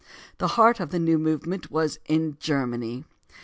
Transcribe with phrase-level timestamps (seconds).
[0.39, 3.05] The heart of the new movement was in Germany.